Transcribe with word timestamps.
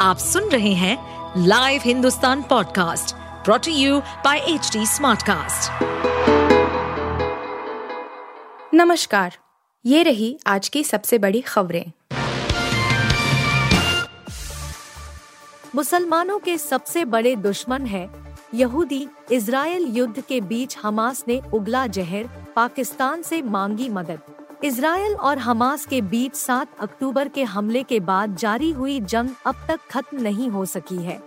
आप 0.00 0.18
सुन 0.18 0.48
रहे 0.48 0.72
हैं 0.74 1.44
live 1.46 1.80
Hindustan 1.84 2.42
podcast 2.42 3.14
brought to 3.44 3.72
you 3.72 3.98
by 4.24 4.38
H 4.48 4.70
smartcast. 4.88 5.82
नमस्कार 8.74 9.36
ये 9.84 10.02
रही 10.02 10.38
आज 10.46 10.68
की 10.68 10.82
सबसे 10.84 11.18
बड़ी 11.18 11.40
खबरें 11.40 11.84
मुसलमानों 15.74 16.38
के 16.38 16.56
सबसे 16.58 17.04
बड़े 17.06 17.36
दुश्मन 17.38 17.86
है 17.86 18.08
यहूदी 18.54 19.06
इसराइल 19.32 19.86
युद्ध 19.96 20.20
के 20.20 20.40
बीच 20.40 20.76
हमास 20.82 21.24
ने 21.28 21.40
उगला 21.54 21.86
जहर 21.88 22.28
पाकिस्तान 22.56 23.22
से 23.22 23.42
मांगी 23.42 23.88
मदद 23.88 24.20
इसराइल 24.64 25.14
और 25.14 25.38
हमास 25.38 25.84
के 25.86 26.00
बीच 26.02 26.34
7 26.34 26.78
अक्टूबर 26.80 27.28
के 27.28 27.44
हमले 27.44 27.82
के 27.82 28.00
बाद 28.00 28.34
जारी 28.36 28.70
हुई 28.70 28.98
जंग 29.00 29.28
अब 29.46 29.64
तक 29.68 29.80
खत्म 29.90 30.20
नहीं 30.22 30.48
हो 30.48 30.64
सकी 30.64 30.96
है। 30.96 31.18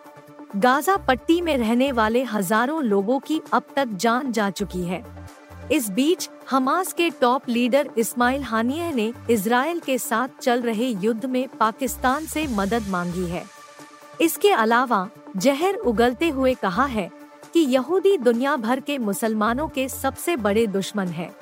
गाजा 0.55 0.97
पट्टी 0.97 1.39
में 1.41 1.55
रहने 1.57 1.91
वाले 1.91 2.23
हज़ारों 2.23 2.83
लोगों 2.83 3.19
की 3.19 3.41
अब 3.53 3.63
तक 3.75 3.95
जान 3.95 4.31
जा 4.31 4.49
चुकी 4.49 4.83
है। 4.83 5.03
इस 5.71 5.89
बीच 5.89 6.29
हमास 6.49 6.93
के 6.93 7.09
टॉप 7.21 7.49
लीडर 7.49 7.89
इस्माइल 7.97 8.43
हानिया 8.43 8.91
ने 8.91 9.11
इसराइल 9.29 9.79
के 9.79 9.97
साथ 9.97 10.39
चल 10.41 10.61
रहे 10.61 10.89
युद्ध 10.89 11.25
में 11.25 11.47
पाकिस्तान 11.59 12.25
से 12.25 12.47
मदद 12.47 12.87
मांगी 12.89 13.25
है। 13.25 13.43
इसके 14.21 14.51
अलावा 14.51 15.07
जहर 15.37 15.75
उगलते 15.75 16.29
हुए 16.29 16.53
कहा 16.53 16.85
है 16.85 17.09
कि 17.53 17.59
यहूदी 17.59 18.17
दुनिया 18.17 18.55
भर 18.55 18.79
के 18.79 18.97
मुसलमानों 18.97 19.67
के 19.67 19.87
सबसे 19.89 20.35
बड़े 20.37 20.67
दुश्मन 20.67 21.07
हैं। 21.07 21.33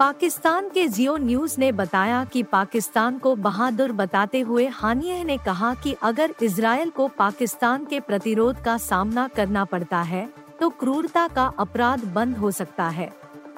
पाकिस्तान 0.00 0.68
के 0.68 0.86
जियो 0.88 1.16
न्यूज़ 1.16 1.54
ने 1.58 1.70
बताया 1.72 2.24
कि 2.24 2.42
पाकिस्तान 2.42 3.18
को 3.18 3.34
बहादुर 3.36 3.92
बताते 3.92 4.40
हुए 4.40 4.66
हानिया 4.66 5.22
ने 5.22 5.36
कहा 5.36 5.72
कि 5.74 5.94
अगर 6.02 6.34
इसराइल 6.42 6.90
को 6.90 7.06
पाकिस्तान 7.08 7.84
के 7.84 8.00
प्रतिरोध 8.00 8.62
का 8.64 8.76
सामना 8.78 9.26
करना 9.28 9.64
पड़ता 9.64 10.02
है 10.02 10.28
तो 10.60 10.68
क्रूरता 10.70 11.26
का 11.28 11.46
अपराध 11.58 12.04
बंद 12.14 12.36
हो 12.36 12.50
सकता 12.50 12.88
है। 12.88 13.10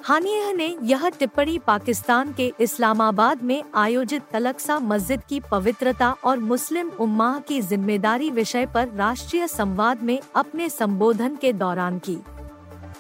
हानिया 0.05 0.53
ने 0.53 0.75
यह 0.83 1.09
टिप्पणी 1.11 1.59
पाकिस्तान 1.59 2.33
के 2.33 2.53
इस्लामाबाद 2.61 3.43
में 3.43 3.63
आयोजित 3.75 4.23
तलकसा 4.33 4.79
मस्जिद 4.79 5.23
की 5.29 5.41
पवित्रता 5.51 6.15
और 6.25 6.39
मुस्लिम 6.41 6.91
उम्मा 7.01 7.39
की 7.49 7.61
ज़िम्मेदारी 7.61 8.31
विषय 8.33 8.67
पर 8.67 8.89
राष्ट्रीय 8.97 9.47
संवाद 9.49 10.03
में 10.03 10.19
अपने 10.35 10.69
संबोधन 10.71 11.37
के 11.37 11.53
दौरान 11.55 11.99
की। 11.99 12.19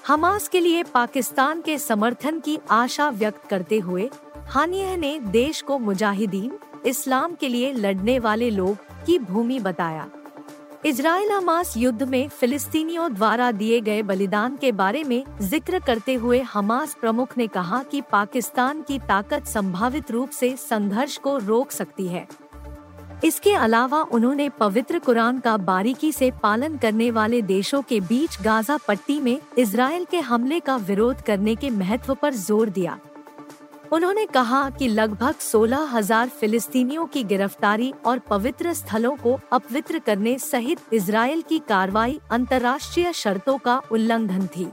हमास 0.07 0.47
के 0.49 0.61
लिए 0.61 0.83
पाकिस्तान 0.85 1.61
के 1.61 1.77
समर्थन 1.79 2.39
की 2.41 2.59
आशा 2.71 3.09
व्यक्त 3.11 3.49
करते 3.51 3.79
हुए 3.79 4.09
हानिया 4.49 4.95
ने 4.97 5.19
देश 5.21 5.61
को 5.63 5.79
मुजाहिदीन, 5.79 6.59
इस्लाम 6.87 7.35
के 7.35 7.49
लिए 7.49 7.73
लड़ने 7.73 8.19
वाले 8.19 8.51
लोग 8.51 8.77
की 9.07 9.19
भूमि 9.19 9.59
बताया। 9.59 10.09
इसराइल 10.85 11.31
हमास 11.31 11.77
युद्ध 11.77 12.03
में 12.03 12.29
फिलिस्तीनियों 12.29 13.13
द्वारा 13.15 13.51
दिए 13.53 13.81
गए 13.81 14.03
बलिदान 14.03 14.57
के 14.57 14.73
बारे 14.73 15.05
में 15.05 15.25
ज़िक्र 15.41 15.79
करते 15.79 16.15
हुए 16.15 16.41
हमास 16.43 16.97
प्रमुख 17.01 17.37
ने 17.39 17.47
कहा 17.47 17.83
कि 17.83 18.01
पाकिस्तान 18.01 18.83
की 18.83 18.99
ताकत 18.99 19.47
संभावित 19.47 20.11
रूप 20.11 20.31
से 20.31 20.55
संघर्ष 20.57 21.17
को 21.19 21.37
रोक 21.39 21.71
सकती 21.71 22.07
है। 22.07 22.27
इसके 23.25 23.53
अलावा 23.55 24.01
उन्होंने 24.03 24.49
पवित्र 24.49 24.99
कुरान 24.99 25.39
का 25.41 25.57
बारीकी 25.57 26.11
से 26.13 26.31
पालन 26.43 26.77
करने 26.77 27.11
वाले 27.11 27.41
देशों 27.43 27.83
के 27.83 28.01
बीच 28.01 28.41
गाजा 28.43 28.77
पट्टी 28.89 29.19
में 29.21 29.39
इसराइल 29.59 30.05
के 30.05 30.21
हमले 30.21 30.61
का 30.61 30.77
विरोध 30.77 31.21
करने 31.23 31.55
के 31.55 31.71
महत्व 31.71 32.15
पर 32.15 32.35
ज़ोर 32.37 32.71
दिया। 32.71 32.99
उन्होंने 33.93 34.25
कहा 34.27 34.69
कि 34.71 34.89
लगभग 34.89 35.35
सोलह 35.41 35.89
हज़ार 35.93 36.29
फिलिस्तीनियों 36.31 37.07
की 37.07 37.23
गिरफ्तारी 37.25 37.93
और 38.07 38.19
पवित्र 38.19 38.73
स्थलों 38.73 39.17
को 39.17 39.39
अपवित्र 39.53 39.99
करने 39.99 40.39
सहित 40.39 40.79
इसराइल 40.93 41.43
की 41.43 41.59
कार्रवाई 41.59 42.21
अंतर्राष्ट्रीय 42.31 43.13
शर्तों 43.13 43.57
का 43.59 43.81
उल्लंघन 43.93 44.47
थी। 44.47 44.69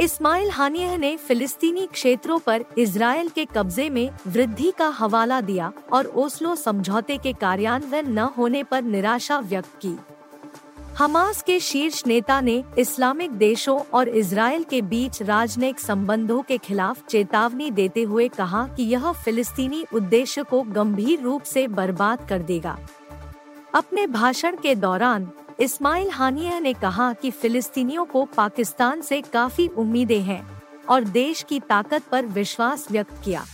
इस्माइल 0.00 0.50
हानिया 0.50 0.96
ने 0.96 1.16
फिलिस्तीनी 1.16 1.86
क्षेत्रों 1.86 2.38
पर 2.38 2.64
इसराइल 2.78 3.28
के 3.28 3.44
कब्जे 3.44 3.88
में 3.90 4.10
वृद्धि 4.26 4.72
का 4.78 4.86
हवाला 4.88 5.40
दिया 5.40 5.72
और 5.92 6.06
ओस्लो 6.06 6.54
समझौते 6.54 7.16
के 7.16 7.32
कार्यान्वयन 7.32 8.08
न 8.12 8.18
होने 8.18 8.62
पर 8.62 8.82
निराशा 8.82 9.38
व्यक्त 9.38 9.70
की। 9.82 9.96
हमास 10.98 11.42
के 11.42 11.60
शीर्ष 11.60 12.02
नेता 12.06 12.40
ने 12.40 12.64
इस्लामिक 12.78 13.30
देशों 13.30 13.78
और 13.94 14.08
इसराइल 14.08 14.64
के 14.64 14.82
बीच 14.82 15.22
राजनयिक 15.22 15.80
संबंधों 15.80 16.42
के 16.42 16.58
खिलाफ 16.58 17.06
चेतावनी 17.06 17.70
देते 17.70 18.02
हुए 18.02 18.28
कहा 18.28 18.66
कि 18.66 18.82
यह 18.82 19.12
फिलिस्तीनी 19.12 19.84
उद्देश्य 19.94 20.42
को 20.42 20.62
गंभीर 20.62 21.20
रूप 21.20 21.42
से 21.42 21.68
बर्बाद 21.68 22.26
कर 22.28 22.42
देगा। 22.42 22.78
अपने 23.74 24.06
भाषण 24.06 24.56
के 24.56 24.74
दौरान 24.74 25.30
इस्माइल 25.60 26.10
हानिया 26.10 26.58
ने 26.58 26.72
कहा 26.72 27.12
कि 27.12 27.30
फिलिस्तीनियों 27.30 28.04
को 28.04 28.24
पाकिस्तान 28.36 29.00
से 29.00 29.20
काफ़ी 29.22 29.66
उम्मीदें 29.68 30.20
हैं 30.20 30.42
और 30.88 31.04
देश 31.04 31.42
की 31.42 31.60
ताकत 31.60 32.02
पर 32.02 32.26
विश्वास 32.26 32.86
व्यक्त 32.90 33.22
किया। 33.24 33.44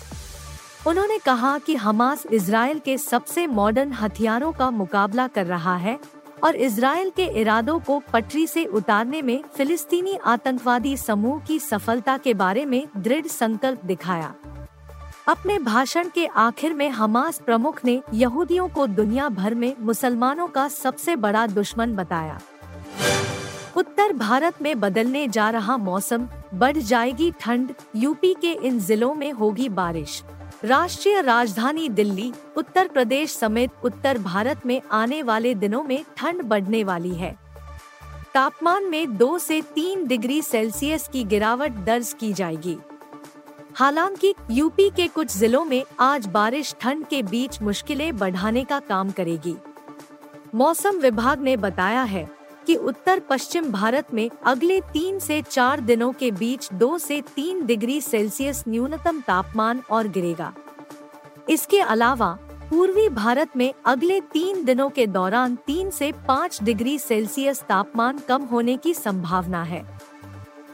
उन्होंने 0.87 1.19
कहा 1.19 1.59
कि 1.59 1.75
हमास 1.75 2.27
इसराइल 2.27 2.79
के 2.79 2.99
सबसे 2.99 3.47
मॉडर्न 3.47 3.93
हथियारों 3.93 4.53
का 4.53 4.71
मुकाबला 4.71 5.27
कर 5.29 5.47
रहा 5.47 5.77
है 5.77 5.99
और 6.45 6.57
इसराइल 6.57 7.11
के 7.11 7.25
इरादों 7.41 7.79
को 7.81 8.03
पटरी 8.13 8.47
से 8.47 8.65
उतारने 8.65 9.23
में 9.23 9.43
फिलिस्तीनी 9.57 10.17
आतंकवादी 10.25 10.97
समूह 10.97 11.41
की 11.41 11.59
सफलता 11.59 12.17
के 12.19 12.35
बारे 12.35 12.65
में 12.65 12.87
दृढ़ 12.97 13.27
संकल्प 13.27 13.85
दिखाया। 13.85 14.35
अपने 15.29 15.59
भाषण 15.59 16.09
के 16.09 16.27
आखिर 16.27 16.73
में 16.73 16.91
हमास 16.91 17.41
प्रमुख 17.47 17.85
ने 17.85 18.03
यहूदियों 18.15 18.69
को 18.69 18.87
दुनिया 18.87 19.29
भर 19.29 19.55
में 19.55 19.75
मुसलमानों 19.81 20.47
का 20.47 20.69
सबसे 20.69 21.17
बड़ा 21.17 21.47
दुश्मन 21.47 21.93
बताया। 21.93 22.41
उत्तर 23.77 24.13
भारत 24.13 24.63
में 24.63 24.81
बदलने 24.81 25.29
जा 25.29 25.51
रहा 25.51 25.77
मौसम, 25.77 26.29
बढ़ 26.55 26.79
जाएगी 26.79 27.31
ठंड, 27.41 27.75
यूपी 27.97 28.35
के 28.35 28.53
इन 28.53 28.79
जिलों 28.79 29.15
में 29.15 29.33
होगी 29.33 29.69
बारिश। 29.69 30.23
राष्ट्रीय 30.65 31.21
राजधानी 31.21 31.89
दिल्ली, 31.89 32.33
उत्तर 32.57 32.89
प्रदेश 32.89 33.37
समेत 33.37 33.71
उत्तर 33.85 34.19
भारत 34.19 34.67
में 34.67 34.83
आने 34.93 35.23
वाले 35.23 35.55
दिनों 35.55 35.83
में 35.83 36.05
ठंड 36.17 36.43
बढ़ने 36.43 36.85
वाली 36.85 37.15
है। 37.15 37.39
तापमान 38.35 38.85
में 38.85 39.17
दो 39.17 39.39
से 39.39 39.61
तीन 39.61 40.07
डिग्री 40.07 40.43
सेल्सियस 40.43 41.09
की 41.09 41.25
गिरावट 41.25 41.73
दर्ज 41.73 42.17
की 42.21 42.33
जाएगी। 42.33 42.79
हालाँकि, 43.79 44.35
यूपी 44.51 44.91
के 44.91 45.09
कुछ 45.09 45.37
जिलों 45.37 45.65
में 45.65 45.85
आज 46.01 46.27
बारिश, 46.27 46.77
ठंड 46.81 47.07
के 47.07 47.23
बीच 47.23 47.63
मुश्किलें 47.63 48.17
बढ़ाने 48.17 48.65
का 48.65 48.81
काम 48.81 49.11
करेगी। 49.11 49.57
मौसम 50.55 50.97
विभाग 50.97 51.41
ने 51.41 51.57
बताया 51.57 52.03
है 52.03 52.31
कि 52.67 52.75
उत्तर 52.75 53.19
पश्चिम 53.19 53.73
भारत 53.73 54.15
में 54.15 54.31
अगले 54.47 54.81
तीन 54.81 55.19
से 55.19 55.43
चार 55.43 55.81
दिनों 55.81 56.13
के 56.13 56.31
बीच 56.31 56.73
दो 56.73 56.99
से 56.99 57.21
तीन 57.21 57.67
डिग्री 57.67 58.01
सेल्सियस 58.01 58.65
न्यूनतम 58.69 59.21
तापमान 59.21 59.83
और 59.91 60.09
गिरेगा। 60.09 60.55
इसके 61.49 61.81
अलावा, 61.81 62.39
पूर्वी 62.71 63.09
भारत 63.09 63.57
में 63.57 63.75
अगले 63.85 64.21
तीन 64.21 64.65
दिनों 64.65 64.91
के 64.91 65.07
दौरान 65.07 65.57
तीन 65.57 65.91
से 65.91 66.13
पाँच 66.13 66.63
डिग्री 66.63 66.99
सेल्सियस 66.99 67.63
तापमान 67.63 68.19
कम 68.19 68.43
होने 68.43 68.77
की 68.77 68.95
संभावना 68.95 69.63
है। 69.63 70.01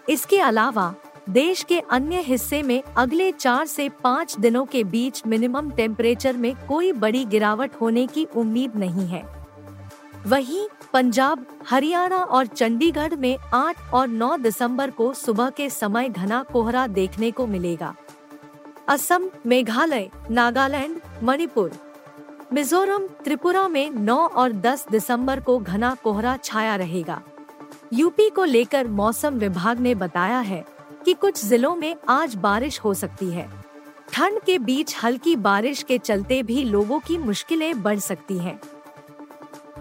इसके 0.09 0.41
अलावा 0.41 0.95
देश 1.29 1.63
के 1.63 1.81
अन्य 1.81 2.21
हिस्से 2.21 2.63
में 2.63 2.83
अगले 2.97 3.33
चार 3.33 3.67
से 3.67 3.89
पाँच 3.89 4.39
दिनों 4.39 4.65
के 4.65 4.85
बीच 4.85 5.23
मिनिमम 5.27 5.71
टेम्परेचर 5.71 6.37
में 6.37 6.55
कोई 6.69 6.93
बड़ी 6.93 7.25
गिरावट 7.25 7.75
होने 7.81 8.07
की 8.07 8.25
उम्मीद 8.37 8.77
नहीं 8.77 9.07
है। 9.07 9.23
वहीं 10.27 10.67
पंजाब, 10.93 11.47
हरियाणा 11.69 12.17
और 12.17 12.47
चंडीगढ़ 12.47 13.15
में 13.15 13.37
8 13.55 13.77
और 13.95 14.09
9 14.09 14.37
दिसंबर 14.37 14.91
को 14.91 15.13
सुबह 15.15 15.51
के 15.51 15.71
समय 15.71 16.09
घना 16.09 16.43
कोहरा 16.43 16.87
देखने 16.87 17.31
को 17.31 17.47
मिलेगा। 17.47 17.95
असम, 18.89 19.31
मेघालय, 19.47 20.11
नागालैंड, 20.31 21.01
मणिपुर, 21.23 21.73
मिजोरम, 22.53 23.07
त्रिपुरा 23.25 23.69
में 23.69 23.91
9 23.91 24.19
और 24.27 24.53
10 24.53 24.87
दिसंबर 24.91 25.41
को 25.41 25.59
घना 25.59 25.95
कोहरा 25.95 26.37
छाया 26.37 26.77
रहेगा। 26.77 27.23
यूपी 27.93 28.31
को 28.31 28.45
लेकर 28.45 28.89
मौसम 28.89 29.35
विभाग 29.35 29.79
ने 29.79 29.95
बताया 29.95 30.39
है 30.39 30.74
कि 31.05 31.15
कुछ 31.15 31.45
जिलों 31.45 31.77
में 31.77 31.97
आज 32.09 32.35
बारिश 32.35 32.81
हो 32.81 32.95
सकती 32.95 33.31
है। 33.31 33.65
ठंड 34.13 34.41
के 34.41 34.59
बीच 34.59 34.97
हल्की 35.03 35.37
बारिश 35.37 35.83
के 35.83 35.99
चलते 35.99 36.43
भी 36.43 36.65
लोगों 36.65 37.01
की 37.01 37.19
मुश्किलें 37.19 37.83
बढ़ 37.83 37.99
सकती 37.99 38.39
हैं। 38.39 38.61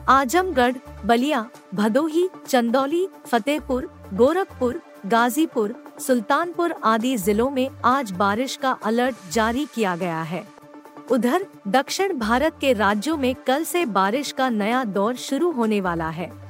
आजमगढ़, 0.09 0.75
बलिया, 1.05 1.49
भदोही, 1.73 2.29
चंदौली, 2.47 3.07
फतेहपुर, 3.25 3.93
गोरखपुर, 4.13 4.81
गाजीपुर, 5.05 5.95
सुल्तानपुर 5.99 6.75
आदि 6.83 7.17
जिलों 7.17 7.49
में 7.49 7.69
आज 7.85 8.11
बारिश 8.11 8.55
का 8.55 8.71
अलर्ट 8.83 9.15
जारी 9.31 9.67
किया 9.75 9.95
गया 9.95 10.21
है। 10.21 10.47
उधर 11.11 11.45
दक्षिण 11.67 12.17
भारत 12.17 12.57
के 12.61 12.73
राज्यों 12.73 13.17
में 13.17 13.35
कल 13.35 13.63
से 13.63 13.85
बारिश 13.85 14.31
का 14.31 14.49
नया 14.49 14.83
दौर 14.83 15.15
शुरू 15.15 15.51
होने 15.51 15.81
वाला 15.81 16.09
है। 16.09 16.42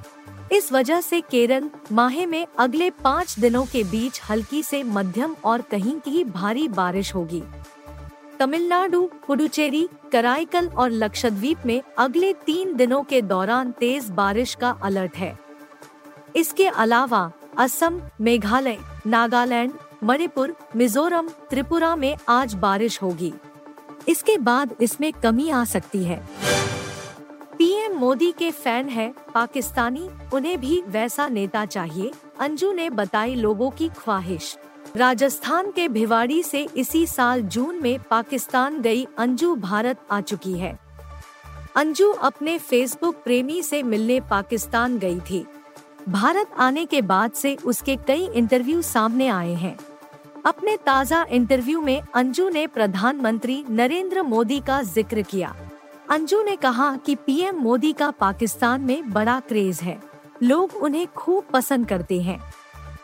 इस 0.51 0.71
वजह 0.71 1.01
से 1.01 1.21
केरल 1.21 1.69
माहे 1.91 2.25
में 2.25 2.45
अगले 2.59 2.89
पाँच 2.89 3.39
दिनों 3.39 3.65
के 3.65 3.83
बीच 3.83 4.21
हल्की 4.29 4.63
से 4.63 4.83
मध्यम 4.83 5.35
और 5.43 5.61
कहीं 5.61 5.99
कहीं 5.99 6.25
भारी 6.25 6.67
बारिश 6.67 7.13
होगी। 7.15 7.43
तमिलनाडु, 8.39 9.01
पुडुचेरी, 9.27 9.87
कराईकल 10.11 10.67
और 10.67 10.91
लक्षद्वीप 10.91 11.65
में 11.65 11.81
अगले 11.97 12.33
तीन 12.33 12.75
दिनों 12.75 13.03
के 13.03 13.21
दौरान 13.21 13.71
तेज 13.71 14.09
बारिश 14.09 14.55
का 14.55 14.69
अलर्ट 14.83 15.15
है। 15.15 15.37
इसके 16.35 16.67
अलावा 16.67 17.31
असम, 17.57 18.01
मेघालय, 18.21 18.77
नागालैंड, 19.07 19.73
मणिपुर, 20.03 20.55
मिजोरम, 20.75 21.29
त्रिपुरा 21.49 21.95
में 21.95 22.15
आज 22.29 22.53
बारिश 22.53 23.01
होगी। 23.01 23.33
इसके 24.07 24.37
बाद 24.37 24.75
इसमें 24.81 25.11
कमी 25.13 25.49
आ 25.49 25.63
सकती 25.65 26.03
है। 26.03 26.21
मोदी 28.03 28.31
के 28.31 28.49
फ़ैन 28.51 28.89
है, 28.89 29.13
पाकिस्तानी, 29.33 30.07
उन्हें 30.33 30.59
भी 30.59 30.81
वैसा 30.87 31.27
नेता 31.27 31.65
चाहिए, 31.65 32.11
अंजू 32.39 32.71
ने 32.73 32.89
बताई 32.89 33.35
लोगों 33.35 33.69
की 33.71 33.87
ख्वाहिश। 33.89 34.57
राजस्थान 34.97 35.71
के 35.71 35.87
भिवाड़ी 35.87 36.41
से 36.43 36.67
इसी 36.77 37.05
साल 37.07 37.41
जून 37.41 37.81
में 37.81 37.99
पाकिस्तान 37.99 38.81
गई 38.81 39.07
अंजू 39.17 39.55
भारत 39.55 39.99
आ 40.11 40.19
चुकी 40.21 40.53
है। 40.53 40.79
अंजू 41.75 42.11
अपने 42.11 42.57
फेसबुक 42.57 43.23
प्रेमी 43.23 43.61
से 43.63 43.83
मिलने 43.83 44.19
पाकिस्तान 44.19 44.99
गई 44.99 45.19
थी। 45.19 45.45
भारत 46.09 46.51
आने 46.59 46.85
के 46.85 47.01
बाद 47.01 47.31
से 47.31 47.55
उसके 47.65 47.95
कई 48.07 48.29
इंटरव्यू 48.35 48.81
सामने 48.81 49.27
आए 49.27 49.53
हैं। 49.55 49.77
अपने 50.45 50.77
ताज़ा 50.77 51.25
इंटरव्यू 51.31 51.81
में 51.81 52.01
अंजू 52.15 52.49
ने 52.49 52.67
प्रधानमंत्री 52.67 53.63
नरेंद्र 53.69 54.23
मोदी 54.23 54.59
का 54.59 54.81
ज़िक्र 54.81 55.21
किया। 55.21 55.55
अंजू 56.09 56.41
ने 56.43 56.55
कहा 56.55 56.95
कि 56.97 57.15
पीएम 57.15 57.55
मोदी 57.55 57.91
का 57.93 58.09
पाकिस्तान 58.11 58.81
में 58.81 59.11
बड़ा 59.11 59.39
क्रेज 59.39 59.79
है 59.79 59.97
लोग 60.43 60.75
उन्हें 60.75 61.05
खूब 61.07 61.43
पसंद 61.43 61.87
करते 61.87 62.21
हैं 62.21 62.39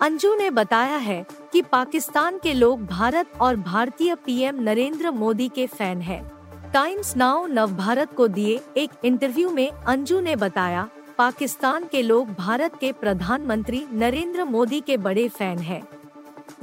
अंजू 0.01 0.33
ने 0.35 0.49
बताया 0.49 0.97
है 0.97 1.25
कि 1.53 1.61
पाकिस्तान 1.61 2.37
के 2.37 2.53
लोग 2.53 2.85
भारत 2.85 3.31
और 3.41 3.55
भारतीय 3.55 4.15
पीएम 4.15 4.61
नरेंद्र 4.61 5.11
मोदी 5.11 5.47
के 5.49 5.67
फ़ैन 5.67 6.01
हैं। 6.01 6.21
टाइम्स 6.73 7.15
नाउ 7.17 7.45
नव 7.47 7.75
भारत 7.75 8.13
को 8.13 8.27
दिए 8.27 8.59
एक 8.77 8.91
इंटरव्यू 9.05 9.49
में 9.49 9.69
अंजू 9.69 10.19
ने 10.19 10.35
बताया, 10.35 10.87
पाकिस्तान 11.17 11.85
के 11.91 12.01
लोग 12.01 12.33
भारत 12.33 12.75
के 12.81 12.91
प्रधानमंत्री 12.91 13.85
नरेंद्र 13.93 14.43
मोदी 14.43 14.81
के 14.81 14.97
बड़े 14.97 15.27
फ़ैन 15.29 15.59
हैं। 15.59 15.81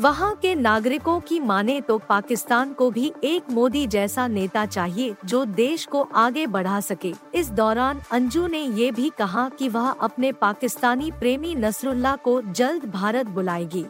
वहाँ 0.00 0.34
के 0.34 0.54
नागरिकों 0.54 1.20
की 1.20 1.40
माने 1.40 1.80
तो 1.80 1.98
पाकिस्तान 1.98 2.72
को 2.72 2.90
भी 2.90 3.12
एक 3.24 3.50
मोदी 3.50 3.86
जैसा 3.86 4.26
नेता 4.26 4.66
चाहिए 4.66 5.14
जो 5.24 5.44
देश 5.44 5.86
को 5.86 6.02
आगे 6.14 6.46
बढ़ा 6.46 6.80
सके। 6.80 7.12
इस 7.34 7.50
दौरान 7.50 8.00
अंजू 8.10 8.46
ने 8.46 8.62
ये 8.62 8.90
भी 8.90 9.10
कहा 9.10 9.48
कि 9.48 9.68
वह 9.68 9.88
अपने 9.90 10.32
पाकिस्तानी 10.32 11.10
प्रेमी 11.10 11.54
नसरुल्ला 11.54 12.16
को 12.16 12.40
जल्द 12.42 12.84
भारत 12.84 13.26
बुलाएगी। 13.26 13.86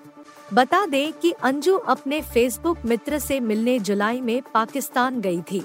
बता 0.54 0.86
दें 0.86 1.12
कि 1.12 1.30
अंजू 1.30 1.76
अपने 1.76 2.20
फेसबुक 2.22 2.78
मित्र 2.84 3.18
से 3.18 3.40
मिलने 3.40 3.78
जुलाई 3.78 4.20
में 4.20 4.40
पाकिस्तान 4.54 5.20
गई 5.20 5.42
थी। 5.42 5.64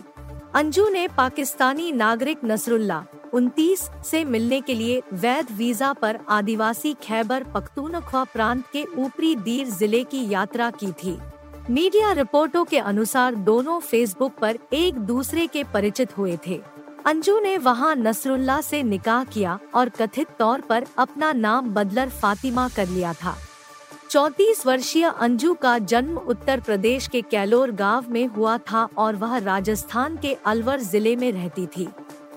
अंजू 0.54 0.90
ने 0.90 1.08
पाकिस्तानी 1.08 1.92
नागरिक 1.92 2.38
नसरुल्ला 2.46 3.04
उनतीस 3.34 3.90
से 4.06 4.24
मिलने 4.26 4.60
के 4.62 4.74
लिए 4.74 5.02
वैध 5.14 5.52
वीज़ा 5.52 5.92
पर 5.94 6.20
आदिवासी 6.30 6.94
खैबर 7.04 7.44
पख्तूनख्वा 7.54 8.24
प्रांत 8.24 8.64
के 8.74 8.86
ऊपरी 8.98 9.36
दीर 9.38 9.68
ज़िले 9.70 10.04
की 10.04 10.28
यात्रा 10.30 10.70
की 10.74 10.92
थी। 10.94 11.18
मीडिया 11.70 12.12
रिपोर्टों 12.12 12.64
के 12.66 12.80
अनुसार 12.80 13.36
दोनों 13.36 13.80
फेसबुक 13.80 14.38
पर 14.42 14.58
एक 14.74 14.98
दूसरे 15.08 15.46
के 15.48 15.64
परिचित 15.64 16.18
हुए 16.18 16.38
थे। 16.48 16.60
अंजू 17.06 17.40
ने 17.40 17.58
वहाँ 17.58 17.96
नसरुल्ला 17.96 18.60
से 18.62 18.82
निकाह 18.84 19.24
किया 19.24 19.60
और 19.76 19.90
कथित 19.92 20.28
तौर 20.40 20.62
पर 20.62 20.86
अपना 20.98 21.32
नाम 21.34 21.70
बदलर 21.74 22.10
फातिमा 22.12 22.68
कर 22.70 22.88
लिया 22.88 23.14
था। 23.14 23.36
चौतीस 24.10 24.66
वर्षीय 24.68 25.04
अंजू 25.06 25.54
का 25.54 25.78
जन्म 25.80 26.18
उत्तर 26.18 26.60
प्रदेश 26.60 27.08
के 27.08 27.22
कैलोर 27.22 27.72
गाँव 27.72 28.06
में 28.10 28.26
हुआ 28.28 28.58
था 28.72 28.84
और 28.98 29.16
वह 29.16 29.38
राजस्थान 29.38 30.18
के 30.18 30.36
अलवर 30.46 30.80
ज़िले 30.82 31.16
में 31.16 31.32
रहती 31.32 31.66
थी। 31.68 31.88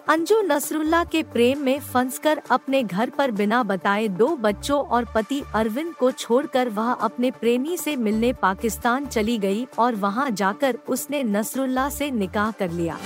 अंजू 0.08 0.40
नसरुल्ला 0.42 1.02
के 1.04 1.22
प्रेम 1.22 1.60
में 1.60 1.80
फंसकर 1.80 2.40
अपने 2.50 2.82
घर 2.82 3.10
पर 3.10 3.30
बिना 3.30 3.62
बताए 3.62 4.08
दो 4.08 4.26
बच्चों 4.36 4.80
और 4.86 5.04
पति 5.14 5.40
अरविंद 5.54 5.94
को 5.94 6.10
छोड़कर 6.10 6.68
वह 6.68 6.92
अपने 6.92 7.30
प्रेमी 7.30 7.76
से 7.76 7.94
मिलने 7.96 8.32
पाकिस्तान 8.32 9.06
चली 9.06 9.38
गई 9.38 9.66
और 9.78 9.94
वहाँ 9.94 10.30
जाकर 10.30 10.78
उसने 10.88 11.22
नसरुल्ला 11.22 11.88
से 11.88 12.10
निकाह 12.10 12.50
कर 12.50 12.70
लिया। 12.70 12.98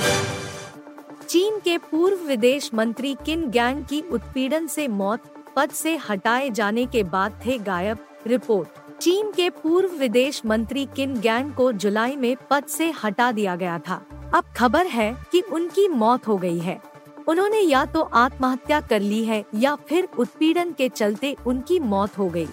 चीन 1.28 1.60
के 1.60 1.78
पूर्व 1.78 2.26
विदेश 2.26 2.70
मंत्री 2.74 3.16
किन 3.26 3.48
गैंग 3.50 3.84
की 3.84 4.00
उत्पीड़न 4.02 4.66
से 4.66 4.88
मौत, 4.88 5.32
पद 5.56 5.70
से 5.70 5.96
हटाए 6.10 6.50
जाने 6.50 6.86
के 6.86 7.02
बाद 7.04 7.40
थे 7.46 7.58
गायब, 7.58 7.98
रिपोर्ट। 8.26 9.00
चीन 9.00 9.30
के 9.30 9.50
पूर्व 9.50 9.96
विदेश 9.96 10.42
मंत्री 10.46 10.86
किन 10.96 11.20
गैंग 11.20 11.54
को 11.54 11.72
जुलाई 11.72 12.16
में 12.16 12.36
पद 12.50 12.64
से 12.64 12.90
हटा 13.04 13.32
दिया 13.32 13.56
गया 13.56 13.78
था। 13.78 14.04
अब 14.34 14.44
खबर 14.56 14.86
है 14.86 15.12
कि 15.32 15.40
उनकी 15.40 15.88
मौत 15.88 16.26
हो 16.28 16.36
गई 16.36 16.58
है। 16.58 16.80
उन्होंने 17.28 17.60
या 17.60 17.84
तो 17.84 18.00
आत्महत्या 18.00 18.80
कर 18.80 19.00
ली 19.00 19.24
है 19.24 19.44
या 19.54 19.74
फिर 19.88 20.08
उत्पीड़न 20.18 20.72
के 20.72 20.88
चलते 20.88 21.34
उनकी 21.46 21.78
मौत 21.80 22.18
हो 22.18 22.28
गई। 22.28 22.46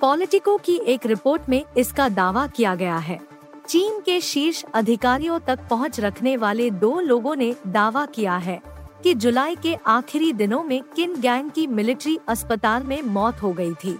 पॉलिटिको 0.00 0.56
की 0.56 0.76
एक 0.86 1.06
रिपोर्ट 1.06 1.48
में 1.48 1.62
इसका 1.76 2.08
दावा 2.08 2.46
किया 2.46 2.74
गया 2.74 2.96
है। 2.98 3.18
चीन 3.68 4.00
के 4.00 4.20
शीर्ष 4.20 4.62
अधिकारियों 4.74 5.38
तक 5.38 5.66
पहुँच 5.70 5.98
रखने 6.00 6.36
वाले 6.36 6.70
दो 6.70 6.98
लोगों 7.00 7.34
ने 7.36 7.54
दावा 7.66 8.04
किया 8.06 8.36
है 8.36 8.60
कि 9.02 9.14
जुलाई 9.14 9.56
के 9.56 9.74
आखिरी 9.86 10.32
दिनों 10.32 10.62
में 10.64 10.82
किन 10.96 11.14
गैंग 11.20 11.50
की 11.50 11.66
मिलिट्री 11.66 12.18
अस्पताल 12.28 12.82
में 12.82 13.02
मौत 13.02 13.42
हो 13.42 13.52
गई 13.52 13.74
थी। 13.74 13.98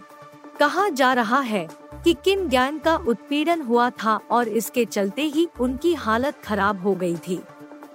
कहा 0.61 0.89
जा 0.89 1.13
रहा 1.13 1.41
है 1.41 1.67
कि 2.05 2.15
किन 2.25 2.49
गैंग 2.49 2.81
का 2.81 2.97
उत्पीड़न 3.09 3.63
हुआ 3.63 3.91
था 3.95 4.19
और 4.31 4.49
इसके 4.49 4.85
चलते 4.85 5.23
ही 5.25 5.47
उनकी 5.61 5.95
हालत 5.95 6.41
खराब 6.45 6.83
हो 6.83 6.95
गई 6.95 7.17
थी। 7.29 7.41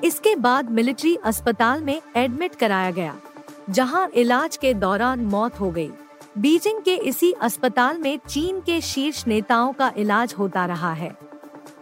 इसके 0.04 0.36
बाद 0.36 0.70
मिलिट्री 0.72 1.16
अस्पताल 1.16 1.82
में 1.82 2.02
एडमिट 2.16 2.56
कराया 2.56 2.92
गया, 2.92 3.16
जहाँ 3.70 4.08
इलाज 4.10 4.58
के 4.58 4.74
दौरान 4.74 5.26
मौत 5.26 5.60
हो 5.60 5.72
गई। 5.72 5.90
बीजिंग 6.38 6.82
के 6.82 6.96
इसी 6.96 7.32
अस्पताल 7.42 7.98
में 7.98 8.18
चीन 8.30 8.60
के 8.60 8.80
शीर्ष 8.82 9.26
नेताओं 9.28 9.74
का 9.74 9.92
इलाज 9.98 10.34
होता 10.40 10.66
रहा 10.66 10.94
है। 10.94 11.12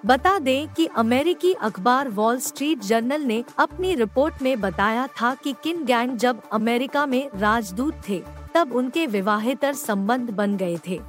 बता 0.05 0.37
दें 0.39 0.73
कि 0.73 0.85
अमेरिकी 0.97 1.53
अखबार 1.53 2.09
वॉल 2.09 2.39
स्ट्रीट 2.39 2.79
जर्नल 2.79 3.21
ने 3.21 3.43
अपनी 3.57 3.93
रिपोर्ट 3.95 4.41
में 4.41 4.59
बताया 4.61 5.07
था 5.21 5.33
कि 5.35 5.53
किन 5.63 5.83
गैंग 5.85 6.17
जब 6.17 6.41
अमेरिका 6.51 7.05
में 7.05 7.29
राजदूत 7.35 8.01
थे, 8.09 8.21
तब 8.55 8.73
उनके 8.75 9.05
विवाहेतर 9.07 9.73
संबंध 9.73 10.29
बन 10.29 10.57
गए 10.57 10.77
थे। 10.87 10.99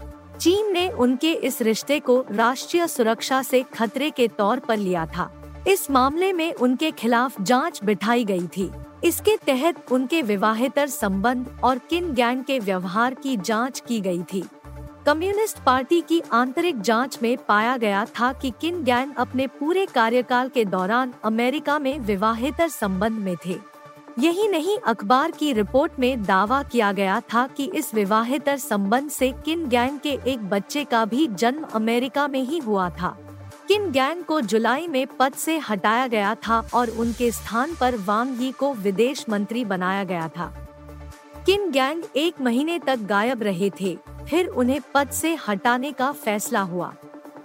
चीन 0.40 0.72
ने 0.72 0.88
उनके 0.90 1.32
इस 1.32 1.60
रिश्ते 1.62 1.98
को 2.00 2.24
राष्ट्रीय 2.30 2.86
सुरक्षा 2.86 3.42
से 3.42 3.62
खतरे 3.74 4.10
के 4.10 4.28
तौर 4.28 4.58
पर 4.58 4.76
लिया 4.76 5.06
था। 5.06 5.30
इस 5.68 5.90
मामले 5.90 6.32
में 6.32 6.52
उनके 6.54 6.90
खिलाफ 6.90 7.40
जाँच 7.42 7.80
बिठाई 7.84 8.24
गई 8.24 8.46
थी। 8.46 8.70
इसके 9.04 9.36
तहत 9.36 9.92
उनके 9.92 10.22
विवाहेतर 10.22 10.86
संबंध 10.86 11.60
और 11.64 11.78
किन 11.78 12.12
गैंग 12.14 12.44
के 12.44 12.58
व्यवहार 12.58 13.14
की 13.14 13.36
जाँच 13.36 13.82
की 13.88 14.00
गई 14.00 14.22
थी। 14.32 14.42
कम्युनिस्ट 15.06 15.58
पार्टी 15.58 16.00
की 16.00 16.20
आंतरिक 16.32 16.80
जाँच 16.80 17.18
में 17.22 17.36
पाया 17.48 17.76
गया 17.76 18.04
था 18.20 18.32
कि 18.32 18.52
किन 18.60 18.82
गैंग 18.84 19.14
अपने 19.18 19.46
पूरे 19.46 19.86
कार्यकाल 19.86 20.48
के 20.48 20.64
दौरान 20.64 21.14
अमेरिका 21.24 21.78
में 21.78 21.98
विवाहेतर 21.98 22.68
संबंध 22.68 23.18
में 23.18 23.36
थे। 23.46 23.58
यही 24.18 24.48
नहीं, 24.48 24.78
अखबार 24.78 25.30
की 25.30 25.52
रिपोर्ट 25.52 25.92
में 25.98 26.22
दावा 26.22 26.62
किया 26.62 26.92
गया 26.92 27.20
था 27.34 27.46
कि 27.46 27.70
इस 27.74 27.94
विवाहेतर 27.94 28.56
संबंध 28.56 29.10
से 29.10 29.32
किन 29.44 29.68
गैंग 29.68 29.98
के 29.98 30.18
एक 30.26 30.48
बच्चे 30.50 30.84
का 30.84 31.04
भी 31.04 31.26
जन्म 31.26 31.66
अमेरिका 31.74 32.28
में 32.28 32.42
ही 32.42 32.58
हुआ 32.58 32.90
था। 32.90 33.16
किन 33.70 33.90
गैंग 33.92 34.22
को 34.24 34.40
जुलाई 34.40 34.86
में 34.86 35.06
पद 35.18 35.32
से 35.32 35.56
हटाया 35.58 36.06
गया 36.06 36.34
था 36.34 36.58
और 36.74 36.90
उनके 36.90 37.30
स्थान 37.30 37.74
पर 37.80 37.96
वांग 37.96 38.42
यी 38.42 38.50
को 38.52 38.72
विदेश 38.74 39.24
मंत्री 39.28 39.64
बनाया 39.64 40.04
गया 40.04 40.26
था। 40.28 40.46
किन 41.46 41.70
गैंग 41.70 42.02
एक 42.16 42.40
महीने 42.40 42.78
तक 42.78 42.98
गायब 42.98 43.42
रहे 43.42 43.70
थे, 43.80 43.96
फिर 44.30 44.46
उन्हें 44.46 44.80
पद 44.94 45.10
से 45.10 45.34
हटाने 45.48 45.92
का 45.92 46.10
फैसला 46.12 46.60
हुआ। 46.60 46.92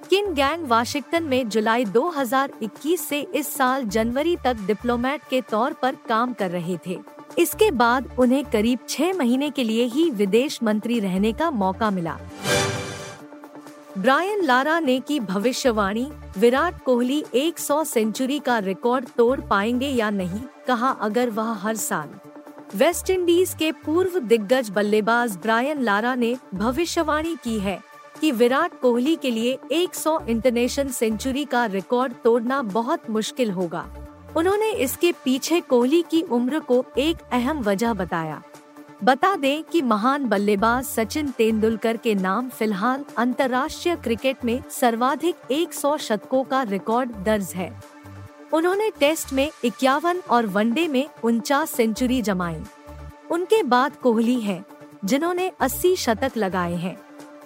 किन 0.09 0.33
गैंग 0.33 0.65
वाशिंगटन 0.67 1.23
में 1.23 1.49
जुलाई 1.49 1.85
2021 1.85 3.07
से 3.07 3.21
इस 3.35 3.55
साल 3.55 3.85
जनवरी 3.85 4.35
तक 4.35 4.65
डिप्लोमेट 4.67 5.21
के 5.29 5.41
तौर 5.41 5.73
पर 5.73 5.95
काम 6.09 6.33
कर 6.33 6.51
रहे 6.51 6.77
थे। 6.87 6.99
इसके 7.37 7.71
बाद 7.71 8.09
उन्हें 8.19 8.45
करीब 8.45 8.79
छह 8.89 9.13
महीने 9.13 9.49
के 9.49 9.63
लिए 9.63 9.85
ही 9.85 10.09
विदेश 10.11 10.59
मंत्री 10.63 10.99
रहने 10.99 11.33
का 11.33 11.51
मौका 11.51 11.91
मिला। 11.91 12.19
ब्रायन 13.97 14.43
लारा 14.43 14.79
ने 14.79 14.99
की 14.99 15.19
भविष्यवाणी, 15.19 16.05
विराट 16.37 16.81
कोहली 16.83 17.23
100 17.33 17.83
सेंचुरी 17.83 18.39
का 18.39 18.57
रिकॉर्ड 18.59 19.05
तोड़ 19.17 19.39
पाएँगे 19.41 19.87
या 19.87 20.09
नहीं, 20.09 20.39
कहा 20.67 20.89
अगर 21.01 21.29
वह 21.29 21.51
हर 21.53 21.75
साल। 21.75 22.09
वेस्ट 22.75 23.09
इंडीज 23.09 23.53
के 23.53 23.71
पूर्व 23.85 24.19
दिग्गज 24.19 24.69
बल्लेबाज 24.69 25.37
ब्रायन 25.37 25.81
लारा 25.81 26.15
ने 26.15 26.35
भविष्यवाणी 26.53 27.35
की 27.43 27.57
है 27.59 27.79
कि 28.21 28.31
विराट 28.31 28.79
कोहली 28.81 29.15
के 29.15 29.31
लिए 29.31 29.57
100 29.71 30.19
इंटरनेशनल 30.29 30.89
सेंचुरी 30.89 31.45
का 31.45 31.65
रिकॉर्ड 31.65 32.13
तोड़ना 32.23 32.61
बहुत 32.61 33.09
मुश्किल 33.09 33.51
होगा। 33.51 33.85
उन्होंने 34.37 34.71
इसके 34.73 35.11
पीछे 35.23 35.61
कोहली 35.61 36.01
की 36.01 36.21
उम्र 36.21 36.59
को 36.59 36.83
एक 36.97 37.21
अहम 37.31 37.61
वजह 37.61 37.93
बताया। 37.93 38.41
बता 39.05 39.35
दें 39.35 39.63
कि 39.63 39.81
महान 39.81 40.25
बल्लेबाज 40.25 40.85
सचिन 40.85 41.27
तेंदुलकर 41.29 41.97
के 41.97 42.13
नाम 42.15 42.47
फ़िलहाल 42.49 43.03
अंतर्राष्ट्रीय 43.17 43.95
क्रिकेट 43.95 44.45
में 44.45 44.63
सर्वाधिक 44.69 45.51
100 45.51 45.97
शतकों 45.97 46.43
का 46.43 46.61
रिकॉर्ड 46.63 47.11
दर्ज 47.15 47.51
है। 47.55 47.69
उन्होंने 48.53 48.89
टेस्ट 48.89 49.33
में 49.33 49.51
इक्यावन 49.65 50.21
और 50.29 50.45
वनडे 50.45 50.87
में 50.87 51.07
उनचास 51.23 51.71
सेंचुरी 51.71 52.21
जमाई। 52.21 52.63
उनके 53.31 53.61
बाद 53.63 53.95
कोहली 53.95 54.39
हैं, 54.39 54.65
जिन्होंने 55.05 55.51
80 55.59 55.95
शतक 55.95 56.37
लगाए 56.37 56.75
हैं। 56.75 56.97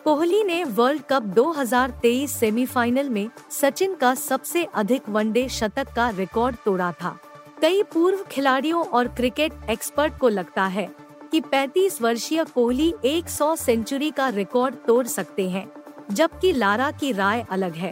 कोहली 0.04 0.44
ने 0.44 0.64
वर्ल्ड 0.64 1.02
कप 1.10 1.24
2023 1.36 2.38
सेमीफाइनल 2.40 3.10
में 3.10 3.30
सचिन 3.52 3.96
का 3.96 4.14
सबसे 4.16 4.64
अधिक 4.64 5.10
वनडे 5.10 5.48
शतक 5.50 5.94
का 5.96 6.10
रिकॉर्ड 6.10 6.56
तोड़ा 6.66 6.92
था। 6.92 7.18
कई 7.62 7.84
पूर्व 7.84 8.24
खिलाड़ियों 8.32 8.84
और 8.84 9.08
क्रिकेट 9.08 9.70
एक्सपर्ट 9.70 10.18
को 10.18 10.30
लगता 10.30 10.66
है 10.68 11.09
कि 11.32 11.42
35 11.44 12.02
वर्षीय 12.02 12.44
कोहली 12.46 12.94
100 13.06 13.56
सेंचुरी 13.56 14.10
का 14.12 14.28
रिकॉर्ड 14.30 14.76
तोड़ 14.88 15.06
सकते 15.08 15.50
हैं, 15.50 15.66
जबकि 16.12 16.52
लारा 16.54 16.92
की 16.92 17.12
राय 17.12 17.46
अलग 17.52 17.76
है। 17.76 17.92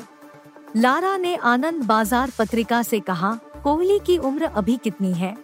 लारा 0.75 1.15
ने 1.17 1.35
आनंद 1.35 1.83
बाज़ार 1.83 2.31
पत्रिका 2.39 2.81
से 2.83 2.99
कहा, 3.01 3.33
कोहली 3.63 3.99
की 3.99 4.17
उम्र 4.19 4.45
अभी 4.45 4.77
कितनी 4.77 5.13
है? 5.13 5.35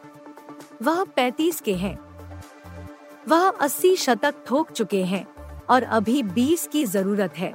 वह 0.81 1.03
35 1.17 1.61
के 1.61 1.75
हैं। 1.75 1.97
वह 3.27 3.47
80 3.61 3.95
शतक 3.97 4.43
ठोक 4.47 4.71
चुके 4.71 5.03
हैं 5.03 5.25
और 5.69 5.83
अभी 5.83 6.23
20 6.23 6.67
की 6.67 6.83
ज़रूरत 6.85 7.37
है। 7.37 7.53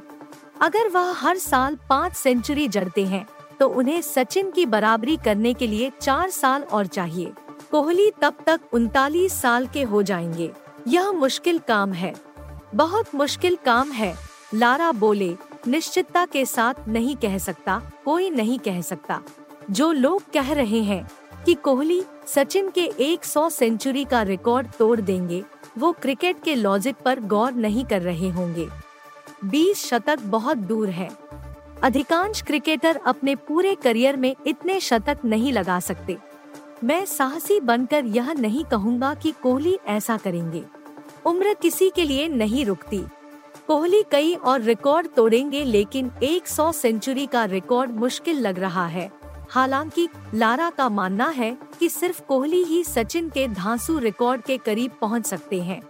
अगर 0.63 0.89
वह 0.89 1.13
हर 1.17 1.39
साल 1.39 1.77
पाँच 1.89 2.15
सेंचुरी 2.15 2.69
जड़ते 2.69 3.05
हैं 3.07 3.27
तो 3.61 3.69
उन्हें 3.71 4.01
सचिन 4.03 4.51
की 4.51 4.65
बराबरी 4.67 5.17
करने 5.17 5.53
के 5.55 5.67
लिए 5.67 5.91
चार 6.01 6.31
साल 6.31 6.63
और 6.63 6.87
चाहिए। 6.89 7.33
कोहली 7.71 8.11
तब 8.23 8.35
तक 8.47 8.61
उनतालीस 8.73 9.33
साल 9.43 9.67
के 9.67 9.83
हो 9.83 10.03
जाएँगे। 10.03 10.51
यह 10.89 11.13
मुश्किल 11.13 11.59
काम 11.59 11.93
है। 11.93 12.15
बहुत 12.75 13.15
मुश्किल 13.15 13.59
काम 13.65 13.91
है, 13.91 14.15
लारा 14.55 14.93
बोले। 14.93 15.37
निश्चितता 15.67 16.25
के 16.25 16.45
साथ 16.45 16.89
नहीं 16.89 17.17
कह 17.17 17.39
सकता, 17.39 17.83
कोई 18.05 18.31
नहीं 18.31 18.59
कह 18.59 18.81
सकता। 18.81 19.23
जो 19.71 19.93
लोग 19.93 20.23
कह 20.33 20.53
रहे 20.53 20.83
हैं 20.83 21.11
कि 21.47 21.55
कोहली 21.55 22.03
सचिन 22.27 22.71
के 22.71 22.93
100 23.25 23.51
सेंचुरी 23.51 24.05
का 24.05 24.23
रिकॉर्ड 24.23 24.67
तोड़ 24.79 25.01
देंगे, 25.01 25.45
वो 25.79 25.93
क्रिकेट 25.93 26.37
के 26.45 26.55
लॉजिक 26.55 26.97
पर 26.97 27.21
गौर 27.21 27.53
नहीं 27.53 27.85
कर 27.85 28.03
रहे 28.03 28.29
होंगे। 28.29 28.69
20 29.45 29.87
शतक 29.87 30.19
बहुत 30.21 30.57
दूर 30.57 30.89
है। 30.89 31.11
अधिकांश 31.83 32.43
क्रिकेटर 32.43 33.01
अपने 33.07 33.35
पूरे 33.35 33.75
करियर 33.75 34.17
में 34.17 34.37
इतने 34.47 34.81
शतक 34.81 35.19
नहीं 35.25 35.53
लगा 35.53 35.81
सकते। 35.81 36.19
मैं 36.85 37.07
साहसी 37.07 37.61
बनकर 37.61 38.05
यह 38.05 38.33
नहीं 38.33 38.65
कहूँगा 38.65 39.15
कि 39.15 39.35
कोहली 39.43 39.79
ऐसा 39.87 40.17
करेंगे। 40.17 40.65
उम्र 41.27 41.55
किसी 41.55 41.91
के 41.91 42.05
लिए 42.05 42.29
नहीं 42.29 42.67
रुकती। 42.67 43.03
कोहली 43.67 44.05
कई 44.11 44.35
और 44.35 44.61
रिकॉर्ड 44.61 45.09
तोड़ेंगे, 45.17 45.65
लेकिन 45.65 46.11
100 46.47 46.73
सेंचुरी 46.73 47.27
का 47.27 47.45
रिकॉर्ड 47.45 47.91
मुश्किल 47.91 48.41
लग 48.41 48.59
रहा 48.59 48.87
है। 48.87 49.13
हालाँकि 49.51 50.09
लारा 50.35 50.71
का 50.71 50.89
मानना 50.89 51.29
है 51.29 51.59
कि 51.81 51.89
सिर्फ़ 51.89 52.23
कोहली 52.23 52.65
ही 52.65 52.85
सचिन 52.85 53.29
के 53.29 53.49
धांसू 53.49 53.99
रिकॉर्ड 53.99 54.43
के 54.43 54.59
करीब 54.59 54.91
पहुँच 55.01 55.27
सकते 55.27 55.63
हैं। 55.63 55.83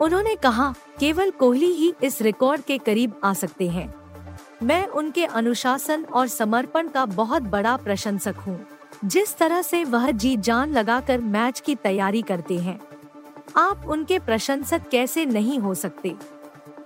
उन्होंने 0.00 0.36
कहा, 0.36 0.74
केवल 1.00 1.30
कोहली 1.30 1.72
ही 1.72 1.94
इस 2.02 2.22
रिकॉर्ड 2.22 2.62
के 2.62 2.78
करीब 2.78 3.12
आ 3.24 3.32
सकते 3.32 3.68
हैं। 3.68 3.94
मैं 4.62 4.86
उनके 4.86 5.24
अनुशासन 5.24 6.04
और 6.04 6.26
समर्पण 6.28 6.88
का 6.88 7.06
बहुत 7.06 7.42
बड़ा 7.42 7.76
प्रशंसक 7.76 8.34
हूँ। 8.36 8.66
जिस 9.04 9.36
तरह 9.36 9.62
से 9.62 9.84
वह 9.84 10.10
जी 10.10 10.36
जान 10.36 10.72
लगाकर 10.72 11.20
मैच 11.20 11.60
की 11.60 11.74
तैयारी 11.74 12.22
करते 12.22 12.58
हैं, 12.58 12.78
आप 13.56 13.86
उनके 13.86 14.18
प्रशंसक 14.18 14.88
कैसे 14.90 15.24
नहीं 15.26 15.58
हो 15.58 15.74
सकते? 15.74 16.14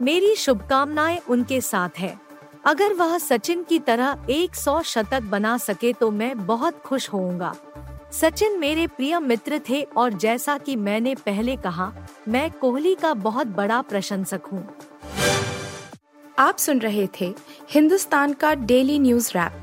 मेरी 0.03 0.35
शुभकामनाएँ 0.37 1.19
उनके 1.29 1.61
साथ 1.61 1.99
है। 1.99 2.19
अगर 2.65 2.95
वह 2.95 3.17
सचिन 3.19 3.63
की 3.63 3.79
तरह 3.79 4.27
100 4.31 4.81
शतक 4.83 5.23
बना 5.23 5.57
सके 5.59 5.93
तो 5.93 6.11
मैं 6.11 6.47
बहुत 6.47 6.83
खुश 6.83 7.09
होऊँगा। 7.09 7.55
सचिन 8.13 8.59
मेरे 8.59 8.87
प्रिय 8.87 9.19
मित्र 9.21 9.61
थे 9.69 9.83
और 9.97 10.13
जैसा 10.13 10.59
कि 10.59 10.77
मैंने 10.77 11.15
पहले 11.15 11.57
कहा, 11.57 11.93
मैं 12.29 12.51
कोहली 12.51 12.95
का 12.95 13.15
बहुत 13.15 13.47
बड़ा 13.47 13.81
प्रशंसक 13.83 14.47
हूँ। 14.53 14.69
आप 16.39 16.57
सुन 16.57 16.79
रहे 16.79 17.09
थे 17.21 17.35
हिंदुस्तान 17.71 18.33
का 18.33 18.55
डेली 18.55 18.99
न्यूज़ 18.99 19.31
रैप। 19.35 19.63